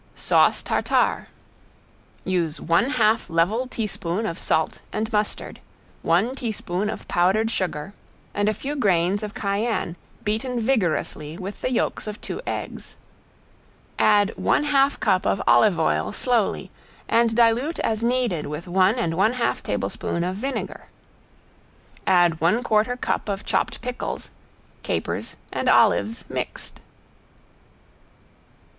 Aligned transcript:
~SAUCE 0.15 0.63
TARTARE~ 0.63 1.27
Use 2.25 2.59
one 2.59 2.89
half 2.89 3.29
level 3.29 3.67
teaspoon 3.67 4.25
of 4.25 4.39
salt 4.39 4.81
and 4.91 5.13
mustard, 5.13 5.59
one 6.01 6.33
teaspoon 6.33 6.89
of 6.89 7.07
powdered 7.07 7.51
sugar, 7.51 7.93
and 8.33 8.49
a 8.49 8.53
few 8.55 8.75
grains 8.75 9.21
of 9.21 9.35
cayenne 9.35 9.95
beaten 10.23 10.59
vigorously 10.59 11.37
with 11.37 11.61
the 11.61 11.71
yolks 11.71 12.07
of 12.07 12.19
two 12.19 12.41
eggs. 12.47 12.97
Add 13.99 14.33
one 14.37 14.63
half 14.63 14.99
cup 14.99 15.27
of 15.27 15.39
olive 15.45 15.79
oil 15.79 16.11
slowly 16.13 16.71
and 17.07 17.35
dilute 17.35 17.77
as 17.81 18.03
needed 18.03 18.47
with 18.47 18.67
one 18.67 18.95
and 18.95 19.13
one 19.15 19.33
half 19.33 19.61
tablespoon 19.61 20.23
of 20.23 20.35
vinegar. 20.35 20.85
Add 22.07 22.41
one 22.41 22.63
quarter 22.63 22.97
cup 22.97 23.29
of 23.29 23.45
chopped 23.45 23.81
pickles, 23.81 24.31
capers 24.81 25.37
and 25.53 25.69
olives 25.69 26.25
mixed. 26.27 26.79